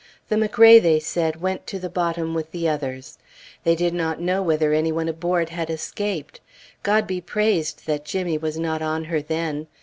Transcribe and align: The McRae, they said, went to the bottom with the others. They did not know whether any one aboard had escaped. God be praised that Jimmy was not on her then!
The 0.29 0.35
McRae, 0.35 0.81
they 0.81 0.99
said, 0.99 1.41
went 1.41 1.67
to 1.67 1.77
the 1.77 1.87
bottom 1.87 2.33
with 2.33 2.49
the 2.51 2.67
others. 2.67 3.19
They 3.63 3.75
did 3.75 3.93
not 3.93 4.19
know 4.19 4.41
whether 4.41 4.73
any 4.73 4.91
one 4.91 5.07
aboard 5.07 5.49
had 5.49 5.69
escaped. 5.69 6.41
God 6.81 7.05
be 7.05 7.21
praised 7.21 7.85
that 7.85 8.03
Jimmy 8.03 8.39
was 8.39 8.57
not 8.57 8.81
on 8.81 9.03
her 9.03 9.21
then! 9.21 9.67